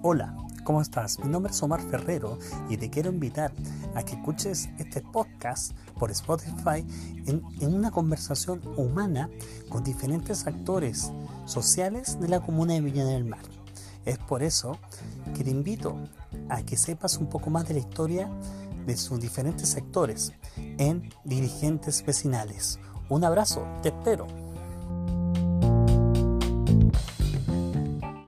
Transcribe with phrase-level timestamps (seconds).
[0.00, 0.32] Hola,
[0.62, 1.18] ¿cómo estás?
[1.18, 2.38] Mi nombre es Omar Ferrero
[2.68, 3.52] y te quiero invitar
[3.96, 6.86] a que escuches este podcast por Spotify
[7.26, 9.28] en, una conversación humana
[9.68, 11.10] con diferentes actores
[11.46, 13.42] sociales de la comuna de Viña del Mar.
[14.04, 14.78] Es por eso
[15.34, 15.96] que te invito
[16.48, 18.30] a que sepas un poco más de la historia
[18.86, 22.78] de sus diferentes sectores en dirigentes vecinales.
[23.08, 24.28] Un abrazo, te espero.